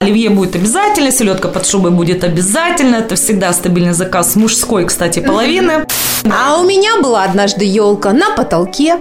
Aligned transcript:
Оливье 0.00 0.30
будет 0.30 0.54
обязательно, 0.54 1.10
селедка 1.10 1.48
под 1.48 1.66
шубой 1.66 1.90
будет 1.90 2.24
обязательно. 2.24 2.96
Это 2.96 3.16
всегда 3.16 3.52
стабильный 3.52 3.92
заказ 3.92 4.36
мужской, 4.36 4.84
кстати, 4.84 5.20
половины. 5.20 5.86
А 6.30 6.58
у 6.58 6.64
меня 6.64 7.00
была 7.00 7.24
однажды 7.24 7.64
елка 7.64 8.12
на 8.12 8.30
потолке. 8.30 8.98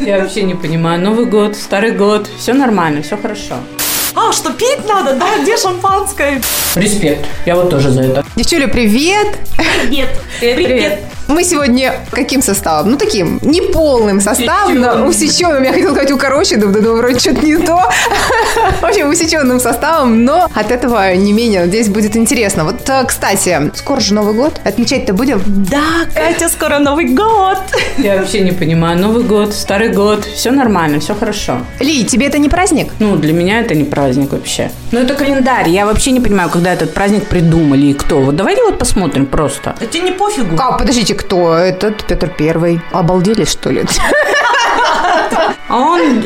Я 0.00 0.18
вообще 0.20 0.42
не 0.42 0.54
понимаю. 0.54 1.00
Новый 1.00 1.26
год, 1.26 1.56
старый 1.56 1.92
год, 1.92 2.28
все 2.38 2.54
нормально, 2.54 3.02
все 3.02 3.16
хорошо. 3.16 3.56
А, 4.14 4.32
что 4.32 4.52
пить 4.52 4.86
надо, 4.86 5.14
да? 5.14 5.26
Где 5.42 5.56
шампанское? 5.56 6.42
Респект. 6.74 7.24
Я 7.46 7.56
вот 7.56 7.70
тоже 7.70 7.90
за 7.90 8.02
это. 8.02 8.24
Девчуля, 8.36 8.68
привет! 8.68 9.38
Привет. 9.56 10.08
Привет. 10.40 11.00
Мы 11.32 11.44
сегодня 11.44 11.94
каким 12.10 12.42
составом? 12.42 12.90
Ну, 12.90 12.98
таким 12.98 13.38
неполным 13.40 14.20
составом, 14.20 14.78
но 14.78 15.06
усеченным. 15.06 15.62
Я 15.62 15.72
хотела 15.72 15.92
сказать 15.92 16.12
укороченным, 16.12 16.72
да, 16.72 16.80
да, 16.80 16.92
вроде 16.92 17.18
что-то 17.18 17.46
не 17.46 17.56
то. 17.56 17.90
В 18.80 18.84
общем, 18.84 19.08
усеченным 19.08 19.58
составом, 19.58 20.26
но 20.26 20.50
от 20.54 20.70
этого 20.70 21.14
не 21.14 21.32
менее 21.32 21.66
здесь 21.68 21.88
будет 21.88 22.16
интересно. 22.16 22.64
Вот, 22.64 22.86
э, 22.86 23.04
кстати, 23.06 23.70
скоро 23.74 24.00
же 24.00 24.12
Новый 24.12 24.34
год. 24.34 24.60
Отмечать-то 24.62 25.14
будем? 25.14 25.42
Да, 25.46 26.04
Катя, 26.14 26.50
скоро 26.50 26.78
Новый 26.78 27.06
год. 27.14 27.58
Я 27.96 28.18
вообще 28.18 28.40
не 28.40 28.52
понимаю. 28.52 28.98
Новый 28.98 29.24
год, 29.24 29.54
старый 29.54 29.88
год, 29.88 30.26
все 30.26 30.50
нормально, 30.50 31.00
все 31.00 31.14
хорошо. 31.14 31.60
Ли, 31.80 32.04
тебе 32.04 32.26
это 32.26 32.36
не 32.36 32.50
праздник? 32.50 32.92
Ну, 32.98 33.16
для 33.16 33.32
меня 33.32 33.60
это 33.60 33.74
не 33.74 33.84
праздник 33.84 34.32
вообще. 34.32 34.70
Ну, 34.90 35.00
это 35.00 35.14
календарь. 35.14 35.70
Я 35.70 35.86
вообще 35.86 36.10
не 36.10 36.20
понимаю, 36.20 36.50
когда 36.50 36.74
этот 36.74 36.92
праздник 36.92 37.26
придумали 37.26 37.86
и 37.86 37.94
кто. 37.94 38.20
Вот 38.20 38.36
давайте 38.36 38.62
вот 38.62 38.78
посмотрим 38.78 39.24
просто. 39.24 39.74
А 39.80 39.86
тебе 39.86 40.02
не 40.04 40.12
пофигу? 40.12 40.56
А, 40.58 40.72
подождите, 40.76 41.14
кто? 41.24 41.54
Этот 41.56 42.04
Петр 42.04 42.28
Первый. 42.28 42.80
Обалдели, 42.90 43.44
что 43.44 43.70
ли? 43.70 43.84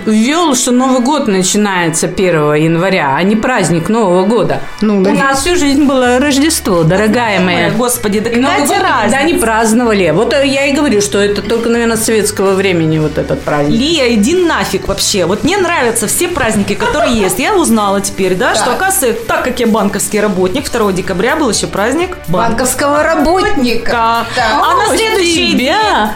Ввел, 0.07 0.55
что 0.55 0.71
Новый 0.71 1.01
год 1.01 1.27
начинается 1.27 2.07
1 2.07 2.55
января, 2.55 3.17
а 3.17 3.23
не 3.23 3.37
праздник 3.37 3.89
Нового 3.89 4.25
года. 4.25 4.61
Ну, 4.81 5.03
да. 5.03 5.11
У 5.11 5.15
нас 5.15 5.41
всю 5.41 5.57
жизнь 5.57 5.85
было 5.85 6.19
Рождество, 6.21 6.85
дорогая 6.85 7.41
моя. 7.41 7.71
Господи, 7.71 8.21
да 8.21 8.31
Новый 8.31 8.67
год 8.67 8.77
никогда 8.79 9.23
не 9.23 9.35
праздновали. 9.35 10.11
Вот 10.11 10.33
э, 10.33 10.47
я 10.47 10.67
и 10.67 10.73
говорю, 10.73 11.01
что 11.01 11.19
это 11.19 11.43
только, 11.43 11.69
наверное, 11.69 11.97
с 11.97 12.05
советского 12.05 12.53
времени 12.55 12.99
вот 12.99 13.19
этот 13.19 13.43
праздник. 13.43 13.79
Лия, 13.79 14.15
иди 14.15 14.35
нафиг 14.37 14.87
вообще. 14.87 15.27
Вот 15.27 15.43
мне 15.43 15.57
нравятся 15.57 16.07
все 16.07 16.29
праздники, 16.29 16.75
которые 16.75 17.19
есть. 17.19 17.39
Я 17.39 17.57
узнала 17.57 18.01
теперь, 18.01 18.37
да, 18.37 18.55
что, 18.55 18.73
оказывается, 18.73 19.25
так 19.27 19.45
как 19.45 19.59
я 19.59 19.67
банковский 19.67 20.21
работник, 20.21 20.71
2 20.71 20.93
декабря 20.93 21.37
был 21.37 21.51
еще 21.51 21.67
праздник 21.67 22.17
Банковского 22.29 23.03
работника. 23.03 24.27
А 24.37 24.75
на 24.77 24.97
следующий 24.97 25.55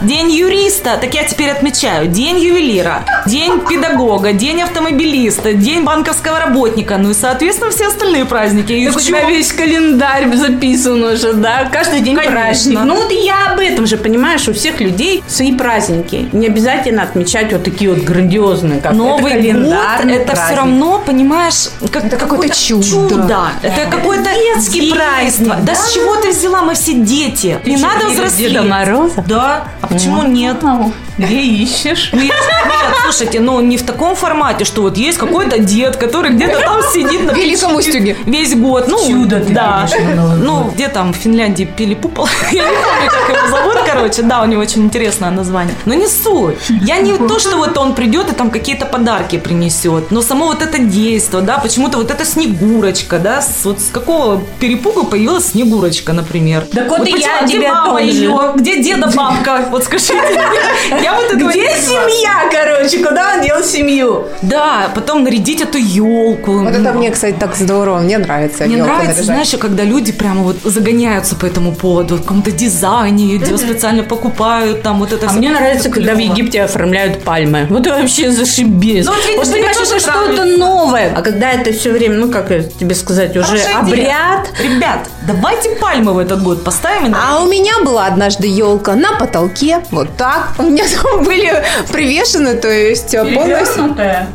день 0.03 0.31
юриста, 0.31 0.97
так 1.01 1.13
я 1.15 1.25
теперь 1.25 1.51
отмечаю, 1.51 2.07
день 2.07 2.39
ювелира, 2.39 3.05
день 3.27 3.61
педагога, 3.61 3.80
день 4.33 4.63
автомобилиста, 4.63 5.53
день 5.53 5.85
банковского 5.85 6.39
работника, 6.41 6.97
ну 6.99 7.11
и, 7.11 7.15
соответственно, 7.15 7.71
все 7.71 7.89
остальные 7.89 8.25
праздники. 8.25 8.73
И 8.73 8.87
Так 8.87 8.97
у 8.97 9.01
тебя 9.01 9.25
весь 9.25 9.53
календарь 9.53 10.35
записан 10.35 11.03
уже, 11.03 11.33
да? 11.35 11.69
Каждый 11.73 12.01
день 12.01 12.17
Конечно. 12.17 12.41
праздник. 12.41 12.79
Ну 12.85 12.95
вот 12.97 13.13
я 13.13 13.53
об 13.53 13.61
этом 13.61 13.87
же, 13.87 13.97
понимаешь, 13.97 14.49
у 14.49 14.53
всех 14.53 14.81
людей 14.81 15.23
свои 15.29 15.53
праздники. 15.53 16.29
Не 16.33 16.47
обязательно 16.47 17.03
отмечать 17.03 17.53
вот 17.53 17.65
такие 17.65 17.91
вот 17.91 18.01
грандиозные, 18.01 18.81
как 18.81 18.93
Новый 18.93 19.33
это 19.33 19.43
год, 19.43 19.53
календарный 19.53 20.15
это 20.15 20.25
все 20.25 20.35
праздник. 20.35 20.59
равно, 20.59 21.03
понимаешь, 21.05 21.69
как 21.93 22.05
Это 22.05 22.17
какое-то 22.17 22.55
чудо. 22.55 23.29
Это 23.63 23.91
какой-то 23.91 24.31
Детский 24.55 24.91
праздник, 24.91 25.49
праздник. 25.49 25.65
Да, 25.65 25.75
с 25.75 25.93
чего 25.93 26.17
ты 26.17 26.31
взяла? 26.31 26.63
Мы 26.63 26.75
все 26.75 26.95
дети. 26.95 27.59
Не 27.65 27.77
что, 27.77 27.87
надо 27.87 28.07
взрослеть. 28.09 28.53
Деда 28.53 28.63
Мороза? 28.63 29.25
Да. 29.27 29.69
А 29.81 29.87
почему 29.87 30.23
нет? 30.23 30.57
Где 31.19 31.41
ищешь? 31.43 32.11
Нет, 32.13 32.33
слушайте, 33.05 33.41
ну 33.41 33.61
не 33.71 33.77
в 33.77 33.87
таком 33.87 34.15
формате, 34.17 34.65
что 34.65 34.83
вот 34.83 34.97
есть 34.99 35.17
какой-то 35.19 35.59
дед, 35.59 35.97
который 35.97 36.33
где-то 36.33 36.59
там 36.61 36.83
сидит 36.93 37.23
на 37.25 37.31
Великом 37.33 37.75
Устюге. 37.77 38.17
весь 38.27 38.55
год. 38.55 38.89
Ну, 38.89 38.99
Чудо 39.09 39.41
ты 39.41 39.53
да. 39.53 39.87
Ну, 40.43 40.71
где 40.75 40.89
там 40.89 41.13
в 41.13 41.17
Финляндии 41.17 41.65
пили 41.65 41.95
пупол. 41.95 42.29
Я 42.53 42.65
не 42.65 42.77
помню, 42.77 43.11
как 43.11 43.37
его 43.37 43.57
зовут, 43.57 43.77
короче. 43.87 44.23
Да, 44.23 44.43
у 44.43 44.47
него 44.47 44.61
очень 44.63 44.83
интересное 44.85 45.31
название. 45.31 45.75
Но 45.87 45.95
не 45.95 46.09
суть. 46.09 46.57
Я 46.69 46.99
не 46.99 47.17
то, 47.17 47.39
что 47.39 47.57
вот 47.57 47.79
он 47.79 47.95
придет 47.95 48.29
и 48.31 48.35
там 48.35 48.51
какие-то 48.51 48.87
подарки 48.87 49.39
принесет, 49.39 50.11
но 50.11 50.21
само 50.23 50.47
вот 50.47 50.63
это 50.63 50.79
действие, 50.79 51.43
да, 51.43 51.59
почему-то 51.59 51.99
вот 51.99 52.11
эта 52.11 52.25
снегурочка, 52.25 53.19
да, 53.19 53.41
с- 53.41 53.65
вот 53.65 53.81
с 53.81 53.89
какого 53.91 54.43
перепугу 54.59 55.05
появилась 55.05 55.51
снегурочка, 55.53 56.13
например. 56.13 56.67
Так 56.73 56.89
вот 56.89 57.07
и 57.07 57.13
я 57.13 57.43
где 57.47 57.69
мама 57.69 58.03
ее? 58.03 58.53
Где 58.57 58.83
деда 58.83 59.09
бабка? 59.15 59.69
Вот 59.71 59.85
скажите. 59.85 60.15
Я 61.03 61.15
вот 61.15 61.33
Где 61.33 61.69
семья, 61.77 62.49
короче? 62.51 62.99
Куда 63.05 63.35
он 63.37 63.43
дел 63.43 63.60
семью? 63.65 64.25
Да, 64.43 64.91
потом 64.95 65.25
нарядить 65.25 65.61
эту 65.61 65.79
елку. 65.79 66.61
Вот 66.61 66.75
это 66.75 66.93
мне, 66.93 67.11
кстати, 67.11 67.37
так 67.39 67.57
здорово. 67.57 68.01
Мне 68.01 68.19
нравится. 68.19 68.65
Мне 68.65 68.83
нравится, 68.83 69.07
наряжать. 69.07 69.25
знаешь, 69.25 69.55
когда 69.61 69.85
люди 69.85 70.13
прямо 70.13 70.43
вот 70.43 70.57
загоняются 70.65 71.37
по 71.37 71.47
этому 71.47 71.75
поводу, 71.75 72.17
в 72.17 72.23
каком-то 72.23 72.51
дизайне, 72.51 73.37
где 73.37 73.57
специально 73.57 74.03
покупают 74.03 74.83
там 74.83 74.99
вот 74.99 75.13
это 75.13 75.29
А 75.29 75.33
мне 75.33 75.51
нравится, 75.51 75.91
когда 75.91 76.15
в. 76.15 76.19
Египте 76.19 76.63
оформляют 76.63 77.23
пальмы. 77.25 77.67
Вот 77.71 77.87
вообще 77.87 78.31
зашибись. 78.31 79.07
Ну, 79.07 79.13
вот 79.13 79.27
видишь, 79.27 79.45
тебе 79.47 79.55
понимаешь, 79.55 79.77
это 79.77 79.99
что-то 80.01 80.45
новое. 80.45 81.13
А 81.17 81.23
когда 81.23 81.51
это 81.53 81.73
все 81.73 81.91
время, 81.93 82.17
ну, 82.17 82.31
как 82.31 82.49
тебе 82.49 82.95
сказать, 82.95 83.37
уже 83.37 83.59
Хорошая 83.59 83.85
идея. 83.85 84.05
обряд. 84.05 84.49
Ребят, 84.63 85.09
давайте 85.27 85.71
пальмы 85.77 86.13
в 86.13 86.19
этот 86.19 86.43
год 86.43 86.65
поставим. 86.65 87.15
А 87.15 87.43
у 87.43 87.47
меня 87.47 87.73
была 87.85 88.07
однажды 88.07 88.47
елка 88.47 88.95
на 88.95 89.13
потолке, 89.19 89.81
вот 89.91 90.17
так. 90.17 90.53
У 90.59 90.63
меня 90.63 90.85
там 91.03 91.25
были 91.25 91.63
привешены, 91.93 92.55
то 92.55 92.69
есть 92.69 93.15
э, 93.15 93.25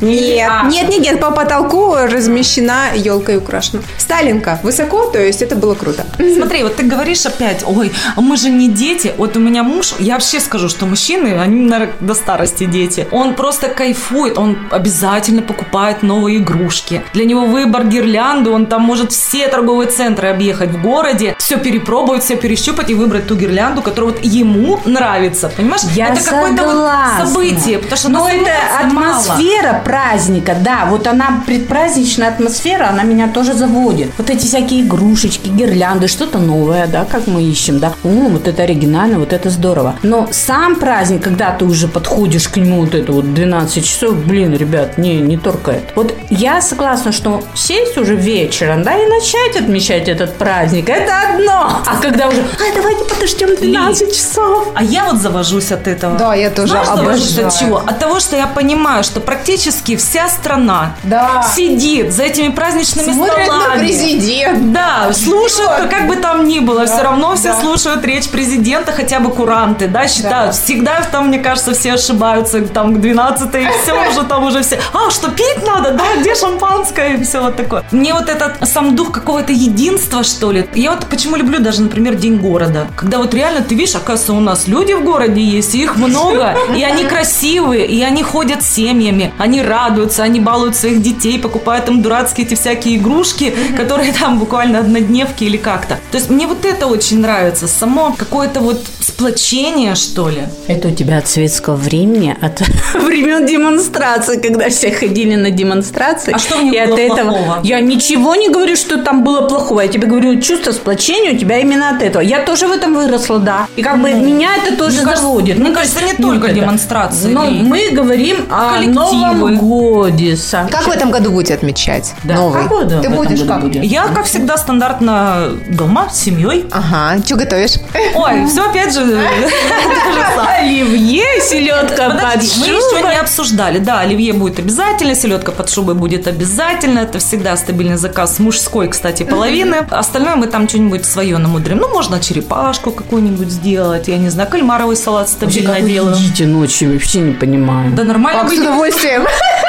Нет, 0.00 0.50
А. 0.50 0.68
нет, 0.68 0.88
нет, 0.88 1.00
нет, 1.00 1.20
по 1.20 1.30
потолку 1.30 1.94
размещена 1.94 2.94
елка 2.94 3.32
и 3.32 3.36
украшена. 3.36 3.82
Сталинка 3.98 4.58
высоко, 4.62 5.06
то 5.06 5.18
есть 5.18 5.42
это 5.42 5.56
было 5.56 5.74
круто. 5.74 6.04
Смотри, 6.36 6.62
вот 6.62 6.76
ты 6.76 6.84
говоришь 6.84 7.26
опять, 7.26 7.62
ой, 7.66 7.92
а 8.14 8.20
мы 8.20 8.36
же 8.36 8.48
не 8.50 8.68
дети. 8.68 9.12
Вот 9.16 9.36
у 9.36 9.40
меня 9.40 9.62
муж, 9.62 9.94
я 9.98 10.14
вообще 10.14 10.40
скажу, 10.40 10.68
что 10.68 10.86
мужчины, 10.86 11.38
они, 11.38 11.60
наверное, 11.62 11.94
до 12.00 12.14
старости 12.14 12.64
дети. 12.64 13.06
Он 13.10 13.34
просто 13.34 13.68
кайфует, 13.68 14.38
он 14.38 14.58
обязательно 14.70 15.42
покупает 15.42 16.02
новые 16.02 16.38
игрушки. 16.38 17.02
Для 17.12 17.24
него 17.24 17.46
выбор 17.46 17.84
гирлянды, 17.84 18.50
он 18.50 18.66
там 18.66 18.82
может 18.82 19.12
все 19.12 19.48
торговые 19.48 19.90
центры 19.90 20.28
объехать 20.28 20.70
в 20.70 20.82
городе, 20.82 21.34
все 21.38 21.56
перепробовать, 21.56 22.22
все 22.24 22.36
перещупать 22.36 22.90
и 22.90 22.94
выбрать 22.94 23.26
ту 23.26 23.36
гирлянду, 23.36 23.82
которая 23.82 24.12
вот 24.12 24.24
ему 24.24 24.80
нравится. 24.84 25.50
Понимаешь? 25.56 25.82
Я 25.94 26.08
это 26.08 26.22
какое-то 26.24 26.64
вот 26.64 27.28
событие, 27.28 27.78
потому 27.78 27.96
что 27.96 28.08
нас 28.08 28.26
это 28.32 28.94
эмоций 28.96 29.28
мало. 29.28 29.32
атмосфера 29.34 29.82
праздника, 29.84 30.56
да, 30.60 30.86
вот 30.88 31.06
она, 31.06 31.42
предпраздничная 31.46 32.28
атмосфера, 32.28 32.88
она 32.88 33.02
меня 33.02 33.28
тоже 33.28 33.52
заводит. 33.54 34.10
Вот 34.18 34.30
эти 34.30 34.46
всякие 34.46 34.82
игрушечки, 34.82 35.48
гирлянды, 35.48 36.08
что-то 36.08 36.38
новое, 36.38 36.86
да, 36.86 37.04
как 37.04 37.26
мы 37.26 37.42
ищем, 37.42 37.78
да. 37.78 37.92
О, 38.04 38.08
вот 38.08 38.48
это 38.48 38.62
оригинально, 38.62 39.18
вот 39.18 39.32
это 39.32 39.50
здорово. 39.50 39.96
Но 40.02 40.28
сам 40.30 40.76
праздник, 40.76 41.22
когда 41.22 41.50
ты 41.52 41.64
уже 41.64 41.88
подходишь 41.88 42.48
к 42.48 42.56
нему, 42.56 42.80
вот 42.82 42.94
это 42.94 43.12
вот 43.12 43.34
12 43.34 43.84
часов, 43.84 44.14
блин, 44.24 44.54
ребят, 44.54 44.98
не, 44.98 45.16
не 45.20 45.36
торкает. 45.36 45.82
Вот 45.94 46.14
я 46.30 46.60
согласна, 46.60 47.12
что 47.12 47.42
сесть 47.54 47.96
уже 47.98 48.14
вечером, 48.16 48.82
да, 48.82 48.94
и 48.96 49.06
начать 49.06 49.56
отмечать 49.60 50.08
этот 50.08 50.34
праздник, 50.34 50.88
это 50.88 51.12
одно. 51.34 51.82
А 51.86 51.96
когда 52.00 52.28
уже, 52.28 52.40
а 52.40 52.74
давайте 52.74 53.04
подождем 53.04 53.56
12 53.56 54.14
часов. 54.14 54.68
А 54.74 54.82
я 54.82 55.04
вот 55.04 55.16
завожусь 55.20 55.72
от 55.72 55.86
этого. 55.86 56.16
Да, 56.18 56.34
я 56.34 56.50
тоже 56.50 56.68
Знаешь, 56.68 56.86
завожусь 56.88 57.32
обожаю. 57.38 57.46
от 57.48 57.58
чего? 57.58 57.76
От 57.78 57.98
того, 57.98 58.20
что 58.20 58.36
я 58.36 58.46
понимаю, 58.46 58.85
что 59.02 59.20
практически 59.20 59.96
вся 59.96 60.28
страна 60.28 60.94
Да. 61.02 61.44
сидит 61.54 62.12
за 62.12 62.24
этими 62.24 62.48
праздничными 62.52 63.12
Смотрят 63.12 63.38
на 63.48 63.60
столами. 63.60 63.78
президент. 63.86 64.72
Да, 64.72 65.12
слушают, 65.12 65.78
Ждёт. 65.78 65.90
как 65.90 66.08
бы 66.08 66.16
там 66.16 66.46
ни 66.46 66.60
было, 66.60 66.86
все 66.86 67.02
равно 67.02 67.34
все 67.36 67.48
да. 67.52 67.60
слушают 67.60 68.04
речь 68.04 68.28
президента, 68.28 68.92
хотя 68.92 69.20
бы 69.20 69.30
куранты, 69.30 69.88
да, 69.88 70.06
считают. 70.08 70.54
Всегда 70.54 71.00
там, 71.10 71.28
мне 71.28 71.38
кажется, 71.38 71.74
все 71.74 71.94
ошибаются, 71.94 72.60
там 72.62 72.94
к 72.94 73.00
12 73.00 73.54
и 73.54 73.68
все 73.82 73.92
уже 74.08 74.22
там 74.24 74.44
уже 74.44 74.62
все. 74.62 74.78
А, 74.92 75.10
что 75.10 75.30
пить 75.30 75.66
надо, 75.66 75.92
да, 75.92 76.04
где 76.20 76.34
шампанское 76.34 77.14
и 77.16 77.22
все 77.24 77.40
вот 77.40 77.56
такое. 77.56 77.84
Мне 77.90 78.14
вот 78.14 78.28
этот 78.28 78.68
сам 78.68 78.94
дух 78.96 79.12
какого-то 79.12 79.52
единства, 79.52 80.22
что 80.24 80.52
ли. 80.52 80.68
Я 80.74 80.90
вот 80.92 81.06
почему 81.06 81.36
люблю 81.36 81.58
даже, 81.60 81.82
например, 81.82 82.14
День 82.16 82.36
города. 82.38 82.86
Когда 82.96 83.18
вот 83.18 83.34
реально 83.34 83.62
ты 83.62 83.74
видишь, 83.74 83.94
оказывается, 83.94 84.32
у 84.32 84.40
нас 84.40 84.66
люди 84.68 84.92
в 84.92 85.04
городе 85.04 85.40
есть, 85.40 85.74
и 85.74 85.82
их 85.82 85.96
много, 85.96 86.56
и 86.76 86.82
они 86.82 87.04
красивые, 87.04 87.86
и 87.86 88.02
они 88.02 88.22
ходят 88.22 88.62
с 88.62 88.75
семьями, 88.76 89.32
они 89.38 89.62
радуются, 89.62 90.22
они 90.22 90.40
балуют 90.40 90.76
своих 90.76 91.02
детей, 91.02 91.38
покупают 91.38 91.88
им 91.88 92.02
дурацкие 92.02 92.46
эти 92.46 92.54
всякие 92.54 92.96
игрушки, 92.96 93.54
которые 93.76 94.12
там 94.12 94.38
буквально 94.38 94.78
однодневки 94.80 95.44
или 95.44 95.56
как-то. 95.56 95.94
То 96.12 96.18
есть 96.18 96.30
мне 96.30 96.46
вот 96.46 96.64
это 96.64 96.86
очень 96.86 97.20
нравится, 97.20 97.66
само 97.68 98.14
какое-то 98.16 98.60
вот 98.60 98.84
сплочение, 99.00 99.94
что 99.94 100.28
ли. 100.28 100.42
Это 100.68 100.88
у 100.88 100.90
тебя 100.90 101.18
от 101.18 101.28
советского 101.28 101.76
времени, 101.76 102.36
от 102.40 102.60
времен 102.94 103.46
демонстрации, 103.46 104.38
когда 104.40 104.68
все 104.68 104.90
ходили 104.92 105.36
на 105.36 105.50
демонстрации. 105.50 106.32
А 106.34 106.38
что 106.38 106.60
них 106.60 106.74
и 106.74 106.78
было 106.86 106.94
от 106.94 106.98
этого 107.00 107.30
плохого? 107.30 107.60
Я 107.64 107.80
ничего 107.80 108.34
не 108.34 108.48
говорю, 108.50 108.76
что 108.76 108.98
там 109.02 109.24
было 109.24 109.48
плохого. 109.48 109.80
Я 109.80 109.88
тебе 109.88 110.06
говорю, 110.06 110.40
чувство 110.40 110.72
сплочения 110.72 111.32
у 111.34 111.36
тебя 111.38 111.58
именно 111.58 111.90
от 111.96 112.02
этого. 112.02 112.22
Я 112.22 112.44
тоже 112.44 112.66
в 112.66 112.72
этом 112.72 112.94
выросла, 112.94 113.38
да. 113.38 113.68
И 113.76 113.82
как 113.82 114.00
бы 114.02 114.12
меня 114.12 114.50
это 114.56 114.76
тоже 114.76 114.96
Ну, 114.96 115.02
мне 115.02 115.04
кажется- 115.04 115.22
заводит. 115.22 115.58
мне 115.58 115.68
Ну, 115.70 115.74
кажется, 115.74 116.00
есть, 116.00 116.18
не 116.18 116.24
ну, 116.24 116.32
только 116.32 116.46
это- 116.48 116.54
демонстрации. 116.56 117.28
Но 117.32 117.46
мы 117.50 117.90
говорим 117.92 118.06
говорим 118.06 118.36
о 118.66 118.74
Коллективы. 118.74 118.94
Новом 118.94 119.58
годе. 119.58 120.36
Саша. 120.36 120.68
Как 120.72 120.86
в 120.86 120.90
этом 120.90 121.10
году 121.10 121.30
будете 121.30 121.54
отмечать? 121.54 122.14
Да, 122.24 122.34
Новый. 122.34 122.62
как 122.62 122.70
году 122.70 122.88
Ты 123.02 123.08
в 123.08 123.12
этом 123.12 123.16
будешь 123.16 123.38
году 123.40 123.48
как? 123.48 123.60
будет? 123.62 123.84
Я, 123.84 124.06
как 124.08 124.24
всегда, 124.24 124.56
стандартно 124.56 125.50
дома, 125.70 126.08
с 126.10 126.18
семьей. 126.18 126.66
Ага, 126.70 127.22
что 127.24 127.36
готовишь? 127.36 127.74
Ой, 128.14 128.46
все 128.46 128.62
опять 128.68 128.92
же... 128.94 129.00
Оливье, 130.58 131.24
селедка 131.42 132.10
под 132.10 132.20
Подожди, 132.20 132.60
мы 132.60 132.66
еще 132.66 132.96
шубой. 132.96 133.10
не 133.14 133.20
обсуждали. 133.20 133.78
Да, 133.78 134.00
оливье 134.00 134.32
будет 134.32 134.58
обязательно, 134.58 135.14
селедка 135.14 135.52
под 135.52 135.70
шубой 135.70 135.94
будет 135.94 136.26
обязательно. 136.26 137.00
Это 137.00 137.18
всегда 137.18 137.56
стабильный 137.56 137.96
заказ 137.96 138.38
мужской, 138.38 138.88
кстати, 138.88 139.22
половины. 139.22 139.76
Остальное 139.90 140.36
мы 140.36 140.46
там 140.46 140.68
что-нибудь 140.68 141.04
свое 141.04 141.38
намудрим. 141.38 141.78
Ну, 141.78 141.88
можно 141.88 142.20
черепашку 142.20 142.90
какую-нибудь 142.90 143.48
сделать, 143.50 144.08
я 144.08 144.18
не 144.18 144.28
знаю, 144.28 144.48
кальмаровый 144.50 144.96
салат 144.96 145.28
стабильно 145.28 145.80
делаю. 145.80 146.14
едите 146.16 146.46
ночью, 146.46 146.92
вообще 146.92 147.20
не 147.20 147.32
понимаю. 147.32 147.92
Да 147.92 148.04
нормально 148.04 148.42
удовольствием. 148.58 149.26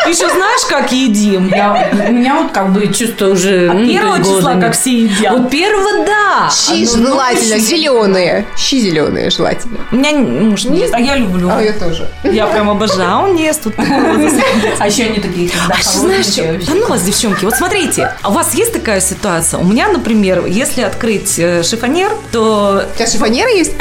Еще 0.09 0.29
знаешь, 0.29 0.65
как 0.69 0.91
едим? 0.91 1.47
Я, 1.49 1.89
у 2.07 2.11
меня 2.11 2.35
вот 2.41 2.51
как 2.51 2.71
бы 2.73 2.87
чувство 2.93 3.27
уже... 3.27 3.71
ну, 3.73 3.85
то 3.85 3.91
Первого 3.91 4.17
числа, 4.19 4.55
как 4.55 4.73
все 4.73 5.03
едят. 5.03 5.33
Вот 5.37 5.49
первого, 5.49 6.05
да. 6.05 6.49
Щи 6.51 6.85
А, 6.85 6.97
ну, 6.97 7.03
ну, 7.03 7.07
желательно, 7.07 7.55
щи- 7.57 7.61
зеленые. 7.65 8.45
Щи 8.57 8.79
зеленые 8.79 9.29
желательно. 9.29 9.79
У 9.91 9.95
меня 9.95 10.11
муж 10.17 10.65
не 10.65 10.79
ест, 10.79 10.93
а 10.93 10.99
я 10.99 11.15
люблю. 11.15 11.49
А 11.51 11.61
я 11.61 11.73
тоже. 11.73 12.07
Я 12.23 12.47
прям 12.47 12.69
обожаю. 12.69 13.09
А 13.09 13.19
он 13.23 13.35
не 13.35 13.43
ест 13.45 13.63
тут. 13.63 13.73
А 14.79 14.87
еще 14.87 15.03
они 15.05 15.19
такие, 15.19 15.49
когда 15.49 15.75
А 15.75 15.77
что 15.77 15.99
знаешь, 15.99 16.25
что? 16.25 16.43
Да 16.65 16.73
ну 16.75 16.87
вас, 16.87 17.01
девчонки, 17.01 17.45
вот 17.45 17.55
смотрите, 17.55 18.13
а 18.21 18.29
у 18.29 18.33
вас 18.33 18.53
есть 18.53 18.73
такая 18.73 18.99
ситуация? 19.01 19.59
У 19.59 19.63
меня, 19.63 19.87
например, 19.87 20.45
если 20.45 20.81
открыть 20.81 21.39
э, 21.39 21.63
шифонер, 21.63 22.11
то 22.31 22.83
У 22.93 22.95
тебя 22.97 23.07
шифонеры 23.07 23.49
есть? 23.51 23.73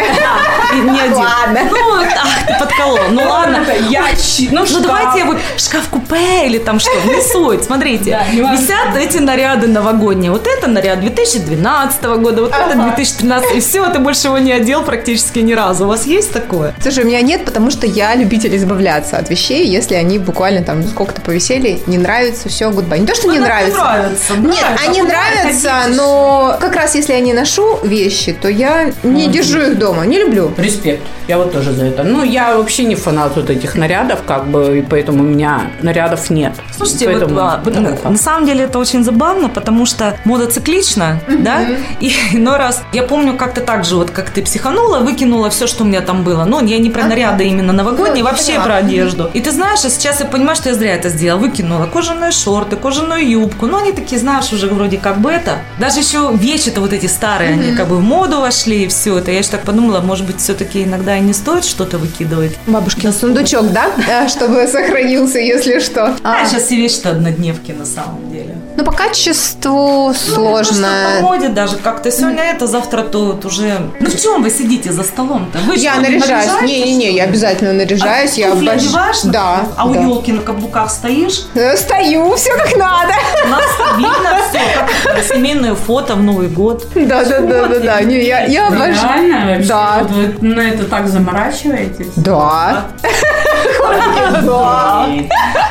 и 0.72 0.76
не 0.76 1.00
один. 1.00 1.16
Ладно. 1.16 1.60
Ну, 1.70 1.76
ах, 2.00 2.46
ты 2.46 2.54
подколол. 2.58 2.98
Ну 3.10 3.22
ладно. 3.28 3.64
ящик, 3.90 4.50
ну, 4.52 4.64
Ну 4.70 4.80
давайте 4.80 5.18
я 5.18 5.24
вот 5.26 5.36
шкаф-купе 5.56 6.15
или 6.44 6.58
там 6.58 6.78
что, 6.78 6.90
не 7.06 7.20
суть. 7.20 7.64
Смотрите, 7.64 8.18
висят 8.32 8.96
эти 8.96 9.18
наряды 9.18 9.66
новогодние. 9.66 10.30
Вот 10.30 10.46
это 10.46 10.68
наряд 10.68 11.00
2012 11.00 12.04
года, 12.04 12.42
вот 12.42 12.52
это 12.52 12.76
2013. 12.76 13.56
И 13.56 13.60
все, 13.60 13.88
ты 13.90 13.98
больше 13.98 14.28
его 14.28 14.38
не 14.38 14.52
одел 14.52 14.82
практически 14.82 15.40
ни 15.40 15.52
разу. 15.52 15.84
У 15.84 15.88
вас 15.88 16.06
есть 16.06 16.32
такое? 16.32 16.74
Слушай, 16.80 17.04
у 17.04 17.06
меня 17.06 17.20
нет, 17.22 17.44
потому 17.44 17.70
что 17.70 17.86
я 17.86 18.14
любитель 18.14 18.56
избавляться 18.56 19.16
от 19.18 19.30
вещей, 19.30 19.66
если 19.66 19.94
они 19.94 20.18
буквально 20.18 20.62
там 20.62 20.82
сколько-то 20.84 21.20
повисели, 21.20 21.80
не 21.86 21.98
нравится, 21.98 22.48
все, 22.48 22.70
гудбай. 22.70 23.00
Не 23.00 23.06
то, 23.06 23.14
что 23.14 23.30
не 23.30 23.38
нравится. 23.38 23.78
нравится. 23.78 24.32
Нет, 24.36 24.64
они 24.86 25.02
нравятся, 25.02 25.72
но 25.94 26.56
как 26.60 26.74
раз 26.74 26.94
если 26.94 27.12
я 27.12 27.20
не 27.20 27.32
ношу 27.32 27.78
вещи, 27.82 28.32
то 28.32 28.48
я 28.48 28.92
не 29.02 29.28
держу 29.28 29.60
их 29.60 29.78
дома, 29.78 30.06
не 30.06 30.18
люблю. 30.18 30.52
Респект. 30.56 31.02
Я 31.28 31.38
вот 31.38 31.52
тоже 31.52 31.72
за 31.72 31.86
это. 31.86 32.04
Ну, 32.04 32.22
я 32.22 32.56
вообще 32.56 32.84
не 32.84 32.94
фанат 32.94 33.36
вот 33.36 33.50
этих 33.50 33.74
нарядов, 33.74 34.20
как 34.24 34.46
бы, 34.46 34.78
и 34.78 34.82
поэтому 34.82 35.24
у 35.24 35.26
меня 35.26 35.70
нарядов 36.06 36.30
нет. 36.30 36.52
Слушайте, 36.76 37.06
Поэтому, 37.06 37.40
а, 37.40 37.60
вот, 37.64 37.76
э, 37.76 37.82
как. 37.82 38.04
на 38.04 38.16
самом 38.16 38.46
деле 38.46 38.64
это 38.64 38.78
очень 38.78 39.04
забавно, 39.04 39.48
потому 39.48 39.86
что 39.86 40.16
мода 40.24 40.46
циклична, 40.46 41.20
да, 41.28 41.66
и 42.00 42.12
иной 42.32 42.56
раз, 42.56 42.82
я 42.92 43.02
помню 43.02 43.36
как-то 43.36 43.60
так 43.60 43.84
же, 43.84 43.96
вот 43.96 44.10
как 44.10 44.30
ты 44.30 44.42
психанула, 44.42 44.98
выкинула 45.00 45.50
все, 45.50 45.66
что 45.66 45.84
у 45.84 45.86
меня 45.86 46.00
там 46.00 46.22
было, 46.22 46.44
ну, 46.44 46.64
я 46.64 46.78
не 46.78 46.90
про 46.90 47.04
наряды 47.04 47.44
именно 47.44 47.72
новогодние, 47.72 48.22
Ну, 48.24 48.30
вообще 48.30 48.46
поняла. 48.52 48.64
про 48.64 48.74
одежду. 48.76 49.30
И 49.34 49.40
ты 49.40 49.50
знаешь, 49.50 49.84
а 49.84 49.90
сейчас 49.90 50.20
я 50.20 50.26
понимаю, 50.26 50.56
что 50.56 50.68
я 50.68 50.74
зря 50.74 50.94
это 50.94 51.08
сделала, 51.08 51.40
выкинула 51.40 51.86
кожаные 51.86 52.30
шорты, 52.30 52.76
кожаную 52.76 53.28
юбку, 53.28 53.66
ну, 53.66 53.78
они 53.78 53.92
такие, 53.92 54.20
знаешь, 54.20 54.52
уже 54.52 54.68
вроде 54.68 54.98
как 54.98 55.18
бы 55.20 55.30
это, 55.30 55.58
даже 55.78 56.00
еще 56.00 56.30
вещи-то 56.34 56.80
вот 56.80 56.92
эти 56.92 57.06
старые, 57.06 57.52
они 57.52 57.74
как 57.74 57.88
бы 57.88 57.96
в 57.96 58.02
моду 58.02 58.40
вошли 58.40 58.84
и 58.84 58.88
все 58.88 59.18
это, 59.18 59.30
я 59.30 59.38
еще 59.38 59.50
так 59.50 59.62
подумала, 59.62 60.00
может 60.00 60.26
быть, 60.26 60.38
все-таки 60.40 60.84
иногда 60.84 61.16
и 61.16 61.20
не 61.20 61.32
стоит 61.32 61.64
что-то 61.64 61.98
выкидывать. 61.98 62.56
Бабушкин 62.66 63.12
сундучок, 63.12 63.72
да? 63.72 63.86
А, 64.10 64.28
Чтобы 64.28 64.66
сохранился, 64.66 65.38
если 65.38 65.78
что. 65.86 66.14
А, 66.24 66.42
А, 66.42 66.46
сейчас 66.46 66.64
все 66.64 66.76
вещи-то 66.76 67.10
однодневки 67.10 67.72
на 67.72 67.84
самом 67.86 68.30
деле. 68.30 68.54
Ну, 68.76 68.84
по 68.84 68.92
качеству 68.92 70.08
Ну, 70.08 70.14
сложно. 70.14 70.88
просто 70.88 71.16
по 71.20 71.22
моде 71.22 71.48
даже 71.48 71.76
как-то 71.76 72.10
сегодня 72.10 72.42
это, 72.42 72.66
завтра 72.66 73.02
то 73.02 73.24
вот 73.26 73.44
уже. 73.44 73.78
Ну 74.00 74.10
в 74.10 74.20
чем 74.20 74.42
вы 74.42 74.50
сидите 74.50 74.92
за 74.92 75.02
столом-то? 75.02 75.58
Вы 75.66 75.76
Я 75.76 75.92
что, 75.92 76.02
наряжаюсь. 76.02 76.62
Не-не-не, 76.62 77.12
я 77.12 77.24
обязательно 77.24 77.72
наряжаюсь. 77.72 78.36
А 78.36 78.40
я 78.40 78.50
обож- 78.52 78.68
одеваешь, 78.68 79.20
Да. 79.24 79.66
А 79.76 79.86
у 79.86 79.94
да. 79.94 80.00
елки 80.00 80.32
на 80.32 80.42
каблуках 80.42 80.90
стоишь? 80.90 81.46
Э, 81.54 81.76
Стою, 81.76 82.34
все 82.36 82.50
как 82.56 82.76
надо. 82.76 83.14
У 83.44 83.48
нас 83.48 83.64
видно 83.96 84.38
все, 84.50 84.60
как 85.04 85.22
семейное 85.24 85.74
фото 85.74 86.14
в 86.14 86.22
Новый 86.22 86.48
год. 86.48 86.86
Да, 86.94 87.24
да, 87.24 87.40
да, 87.40 87.66
да, 87.68 87.78
да. 87.78 88.00
Не, 88.02 88.22
я, 88.24 88.44
я 88.44 88.68
обожаю. 88.68 88.92
Реально? 88.94 89.46
Вообще? 89.54 89.68
Да. 89.68 89.98
Вот 90.02 90.10
вы 90.10 90.34
на 90.54 90.60
это 90.60 90.84
так 90.84 91.08
заморачиваетесь? 91.08 92.12
Да. 92.16 92.84
Да. 93.02 93.08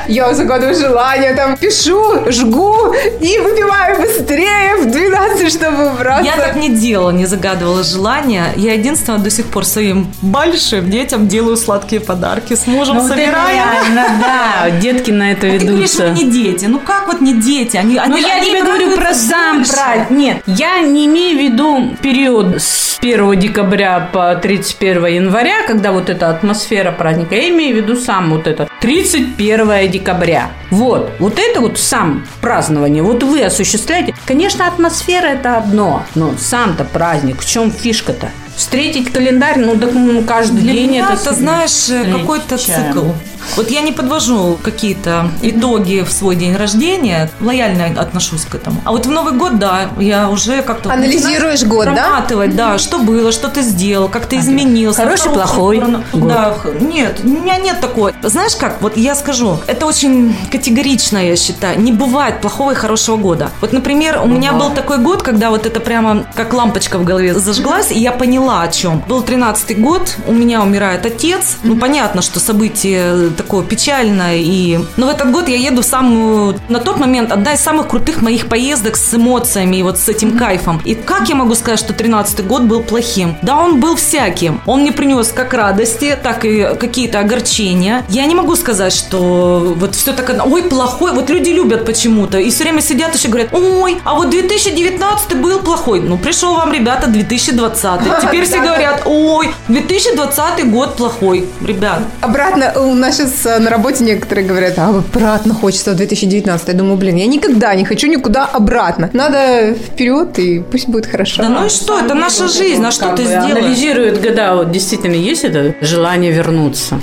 Я 0.07 0.33
загадываю 0.33 0.75
желание, 0.75 1.33
там 1.33 1.57
пишу, 1.57 2.31
жгу 2.31 2.93
и 3.19 3.39
выпиваю 3.39 3.99
быстрее 4.01 4.77
в 4.81 4.91
12, 4.91 5.51
чтобы 5.51 5.87
убраться. 5.91 6.23
Я 6.23 6.35
так 6.37 6.55
не 6.55 6.69
делала, 6.69 7.09
не 7.11 7.25
загадывала 7.25 7.83
желания. 7.83 8.45
Я 8.55 8.73
единственное 8.73 9.19
до 9.19 9.29
сих 9.31 9.45
пор 9.47 9.65
своим 9.65 10.07
большим 10.21 10.89
детям 10.91 11.27
делаю 11.27 11.57
сладкие 11.57 12.01
подарки. 12.01 12.53
С 12.55 12.67
мужем 12.67 12.97
Ну, 12.97 13.07
собираем. 13.07 13.35
реально, 13.49 14.05
да. 14.21 14.69
Детки 14.79 15.11
на 15.11 15.31
это 15.31 15.47
А 15.47 15.59
ты 15.59 15.65
говоришь, 15.65 15.93
ведутся. 15.95 16.09
не 16.09 16.29
дети. 16.31 16.65
Ну 16.65 16.79
как 16.79 17.07
вот 17.07 17.21
не 17.21 17.33
дети? 17.33 17.77
Они, 17.77 17.95
Ну, 17.95 18.01
они, 18.03 18.21
я 18.21 18.35
они 18.35 18.49
тебе 18.51 18.63
говорю 18.63 18.91
про 18.95 19.13
сам 19.13 19.63
праздник. 19.65 20.09
Нет, 20.11 20.37
я 20.45 20.81
не 20.81 21.07
имею 21.07 21.37
в 21.37 21.41
виду 21.41 21.95
период 22.01 22.61
с 22.61 22.97
1 23.01 23.39
декабря 23.39 24.07
по 24.13 24.35
31 24.35 25.05
января, 25.07 25.65
когда 25.67 25.91
вот 25.91 26.09
эта 26.09 26.29
атмосфера 26.29 26.91
праздника. 26.91 27.35
Я 27.35 27.49
имею 27.49 27.74
в 27.75 27.83
виду 27.83 27.95
сам 27.95 28.31
вот 28.31 28.47
это 28.47 28.67
31 28.81 29.91
декабря. 29.91 30.51
Вот, 30.71 31.11
вот 31.19 31.39
это 31.39 31.61
вот 31.61 31.77
сам 31.79 32.25
празднование. 32.41 33.03
Вот 33.03 33.23
вы 33.23 33.43
осуществляете. 33.43 34.13
Конечно, 34.25 34.67
атмосфера 34.67 35.27
это 35.27 35.57
одно, 35.57 36.03
но 36.15 36.33
сам-то 36.37 36.83
праздник. 36.83 37.39
В 37.39 37.45
чем 37.47 37.71
фишка-то? 37.71 38.29
Встретить 38.55 39.11
календарь, 39.11 39.59
ну, 39.59 39.77
так 39.77 39.93
ну, 39.93 40.23
каждый 40.23 40.61
Для 40.61 40.73
день 40.73 40.89
меня 40.91 41.09
это... 41.13 41.33
знаешь, 41.33 41.89
э, 41.89 42.11
какой-то 42.11 42.57
цикл. 42.57 43.11
Вот 43.55 43.69
я 43.69 43.81
не 43.81 43.91
подвожу 43.91 44.57
какие-то 44.61 45.29
итоги 45.41 46.01
в 46.01 46.11
свой 46.11 46.35
день 46.35 46.55
рождения, 46.55 47.29
лояльно 47.39 47.85
отношусь 47.99 48.45
к 48.45 48.55
этому. 48.55 48.81
А 48.83 48.91
вот 48.91 49.05
в 49.05 49.09
Новый 49.09 49.33
год, 49.33 49.59
да, 49.59 49.89
я 49.97 50.29
уже 50.29 50.61
как-то... 50.61 50.91
Анализируешь 50.91 51.63
год, 51.63 51.85
да? 51.85 51.93
проматывать, 51.93 52.55
да? 52.55 52.77
что 52.77 52.99
было, 52.99 53.31
что 53.31 53.47
ты 53.47 53.61
сделал, 53.61 54.09
как 54.09 54.25
ты 54.25 54.37
изменился. 54.39 55.03
Хороший, 55.03 55.31
плохой 55.31 55.79
год. 55.79 56.27
Да, 56.27 56.55
нет, 56.81 57.21
у 57.23 57.27
меня 57.27 57.57
нет 57.57 57.79
такого. 57.79 58.11
Знаешь 58.23 58.55
как, 58.55 58.81
вот 58.81 58.97
я 58.97 59.15
скажу, 59.15 59.59
это 59.67 59.85
очень 59.85 60.35
категорично, 60.51 61.17
я 61.17 61.35
считаю. 61.35 61.79
Не 61.79 61.91
бывает 61.91 62.41
плохого 62.41 62.71
и 62.71 62.75
хорошего 62.75 63.17
года. 63.17 63.51
Вот, 63.61 63.71
например, 63.73 64.21
у 64.21 64.27
меня 64.27 64.53
был 64.53 64.71
такой 64.71 64.97
год, 64.97 65.23
когда 65.23 65.49
вот 65.49 65.65
это 65.65 65.79
прямо 65.79 66.25
как 66.35 66.53
лампочка 66.53 66.97
в 66.97 67.05
голове 67.05 67.33
зажглась, 67.33 67.91
и 67.91 67.99
я 67.99 68.11
поняла 68.11 68.44
о 68.49 68.67
чем. 68.67 69.03
Был 69.07 69.23
13-й 69.23 69.75
год, 69.75 70.17
у 70.27 70.33
меня 70.33 70.61
умирает 70.61 71.05
отец. 71.05 71.57
Ну, 71.63 71.77
понятно, 71.77 72.21
что 72.21 72.39
событие 72.39 73.29
такое 73.31 73.63
печальное. 73.63 74.37
И... 74.37 74.79
Но 74.97 75.07
в 75.07 75.09
этот 75.09 75.31
год 75.31 75.47
я 75.47 75.57
еду 75.57 75.81
в 75.81 75.85
самую... 75.85 76.59
На 76.69 76.79
тот 76.79 76.97
момент 76.97 77.31
одна 77.31 77.53
из 77.53 77.61
самых 77.61 77.87
крутых 77.87 78.21
моих 78.21 78.47
поездок 78.47 78.95
с 78.95 79.13
эмоциями 79.13 79.77
и 79.77 79.83
вот 79.83 79.97
с 79.99 80.09
этим 80.09 80.37
кайфом. 80.37 80.81
И 80.85 80.95
как 80.95 81.29
я 81.29 81.35
могу 81.35 81.55
сказать, 81.55 81.79
что 81.79 81.93
13-й 81.93 82.43
год 82.43 82.63
был 82.63 82.81
плохим? 82.81 83.37
Да, 83.41 83.57
он 83.57 83.79
был 83.79 83.95
всяким. 83.95 84.61
Он 84.65 84.81
мне 84.81 84.91
принес 84.91 85.29
как 85.29 85.53
радости, 85.53 86.17
так 86.21 86.45
и 86.45 86.75
какие-то 86.79 87.19
огорчения. 87.19 88.03
Я 88.09 88.25
не 88.25 88.35
могу 88.35 88.55
сказать, 88.55 88.93
что 88.93 89.73
вот 89.75 89.95
все 89.95 90.13
так... 90.13 90.45
Ой, 90.45 90.63
плохой. 90.63 91.11
Вот 91.13 91.29
люди 91.29 91.49
любят 91.49 91.85
почему-то. 91.85 92.37
И 92.37 92.49
все 92.49 92.63
время 92.63 92.81
сидят 92.81 93.15
еще 93.15 93.29
говорят, 93.29 93.53
ой, 93.53 93.97
а 94.03 94.15
вот 94.15 94.29
2019 94.29 95.37
был 95.37 95.59
плохой. 95.59 96.01
Ну, 96.01 96.17
пришел 96.17 96.55
вам, 96.55 96.71
ребята, 96.73 97.07
2020. 97.07 98.01
Теперь 98.21 98.34
все 98.43 98.61
говорят, 98.61 99.03
ой, 99.05 99.49
2020 99.67 100.71
год 100.71 100.95
плохой. 100.95 101.45
Ребят, 101.61 101.99
Обратно, 102.21 102.73
у 102.75 102.93
нас 102.93 103.17
сейчас 103.17 103.59
на 103.59 103.69
работе 103.69 104.03
некоторые 104.03 104.47
говорят, 104.47 104.77
а 104.77 104.89
обратно 104.89 105.53
хочется 105.53 105.91
в 105.91 105.95
2019. 105.95 106.67
Я 106.67 106.73
думаю, 106.73 106.97
блин, 106.97 107.15
я 107.15 107.27
никогда 107.27 107.73
не 107.75 107.85
хочу 107.85 108.07
никуда 108.07 108.45
обратно. 108.45 109.09
Надо 109.13 109.73
вперед, 109.73 110.37
и 110.39 110.59
пусть 110.59 110.87
будет 110.87 111.05
хорошо. 111.05 111.43
да 111.43 111.49
ну 111.49 111.65
и 111.65 111.69
что, 111.69 111.99
это 111.99 112.13
наша 112.13 112.47
жизнь, 112.47 112.83
а 112.85 112.91
что 112.91 113.05
Как 113.05 113.15
ты 113.17 113.23
бы 113.23 113.29
сделаешь? 113.29 113.57
Анализирует 113.57 114.21
года, 114.21 114.55
вот 114.55 114.71
действительно 114.71 115.15
есть 115.15 115.43
это 115.43 115.75
желание 115.81 116.31
вернуться. 116.31 116.99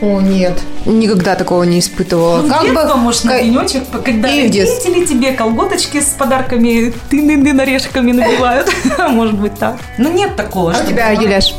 О, 0.00 0.20
нет. 0.20 0.54
Никогда 0.86 1.34
такого 1.34 1.62
не 1.64 1.78
испытывала. 1.78 2.42
Ну, 2.42 2.54
в 2.54 2.62
детство, 2.62 2.96
может, 2.96 3.24
на 3.24 3.42
денечек, 3.42 3.84
когда 4.04 4.28
родители 4.28 5.04
тебе 5.04 5.32
колготочки 5.32 6.00
с 6.00 6.08
подарками 6.18 6.92
тын-дын-дын 7.10 7.60
орешками 7.60 8.12
набивают. 8.12 8.70
Может 9.08 9.38
быть 9.38 9.54
так. 9.58 9.76
Ну, 9.98 10.12
нет 10.12 10.36
такого. 10.36 10.53
А 10.56 10.60
у 10.82 10.86
тебя, 10.86 11.06
прям- 11.08 11.20
Юляш? 11.20 11.54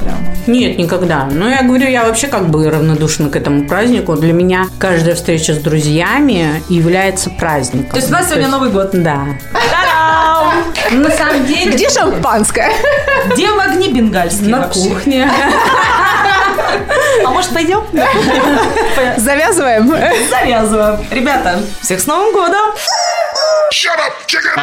Нет, 0.47 0.77
никогда. 0.77 1.27
Но 1.31 1.49
я 1.49 1.63
говорю, 1.63 1.87
я 1.87 2.03
вообще 2.05 2.27
как 2.27 2.49
бы 2.49 2.69
равнодушна 2.69 3.29
к 3.29 3.35
этому 3.35 3.67
празднику. 3.67 4.15
Для 4.15 4.31
меня 4.33 4.67
каждая 4.79 5.15
встреча 5.15 5.53
с 5.53 5.57
друзьями 5.57 6.63
является 6.69 7.29
праздником. 7.29 7.89
То 7.91 7.97
есть 7.97 8.09
у 8.09 8.13
нас 8.13 8.27
сегодня 8.29 8.47
Новый 8.47 8.69
год. 8.69 8.91
Да. 8.93 9.25
На 10.91 11.09
самом 11.11 11.45
деле... 11.45 11.71
Где 11.71 11.89
шампанское? 11.89 12.71
Где 13.31 13.49
в 13.49 13.59
огне 13.59 13.89
бенгальские 13.89 14.49
На 14.49 14.67
кухне. 14.67 15.29
А 17.25 17.29
может, 17.29 17.51
пойдем? 17.51 17.81
Завязываем. 19.17 19.93
Завязываем. 20.29 20.99
Ребята, 21.11 21.59
всех 21.81 21.99
с 21.99 22.05
Новым 22.05 22.33
годом! 22.33 22.71
Shut 23.73 23.97
up, 23.97 24.13
chicken! 24.27 24.55